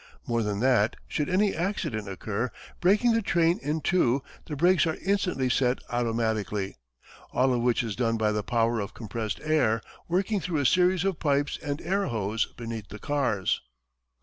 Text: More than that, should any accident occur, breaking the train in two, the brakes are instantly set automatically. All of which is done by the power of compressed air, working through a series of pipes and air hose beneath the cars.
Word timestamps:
More 0.25 0.41
than 0.41 0.61
that, 0.61 0.95
should 1.07 1.29
any 1.29 1.55
accident 1.55 2.09
occur, 2.09 2.49
breaking 2.79 3.11
the 3.11 3.21
train 3.21 3.59
in 3.61 3.81
two, 3.81 4.23
the 4.47 4.55
brakes 4.55 4.87
are 4.87 4.97
instantly 5.05 5.47
set 5.47 5.77
automatically. 5.91 6.75
All 7.33 7.53
of 7.53 7.61
which 7.61 7.83
is 7.83 7.95
done 7.95 8.17
by 8.17 8.31
the 8.31 8.41
power 8.41 8.79
of 8.79 8.95
compressed 8.95 9.39
air, 9.43 9.79
working 10.07 10.39
through 10.39 10.57
a 10.57 10.65
series 10.65 11.03
of 11.03 11.19
pipes 11.19 11.59
and 11.61 11.79
air 11.83 12.07
hose 12.07 12.47
beneath 12.57 12.87
the 12.89 12.97
cars. 12.97 13.61